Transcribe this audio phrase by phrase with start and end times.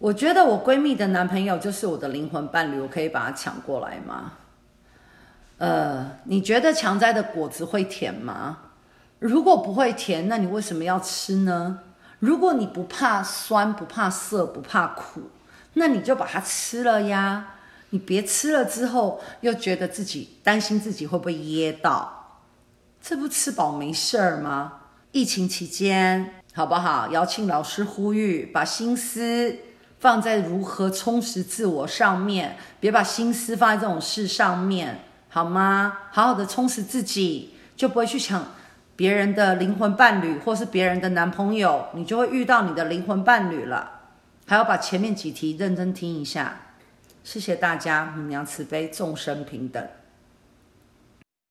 [0.00, 4.32] 我觉得我闺蜜的男朋友就是我的灵魂伴侣，我可以把他抢过来吗？
[5.58, 8.60] 呃，你觉得强摘的果子会甜吗？
[9.18, 11.80] 如果不会甜，那你为什么要吃呢？
[12.18, 15.28] 如果你不怕酸、不怕涩、不怕苦，
[15.74, 17.56] 那你就把它吃了呀。
[17.90, 22.40] 你别吃了之后又觉得自己担心自己会不会噎到，
[23.02, 24.80] 这不吃饱没事儿吗？
[25.12, 27.08] 疫情期间，好不好？
[27.08, 29.54] 姚庆老师呼吁，把心思
[30.00, 35.04] 放在如何充实自我上面，别把心思放在这种事上面。
[35.28, 35.98] 好吗？
[36.10, 38.44] 好好的充实自己，就不会去抢
[38.96, 44.00] 别人的灵魂伴侣，或是别人的男朋友，你就会遇到你的灵魂伴侣了。
[44.46, 46.62] 还要把前面几题认真听一下。
[47.22, 49.86] 谢谢大家，母娘慈悲，众生平等。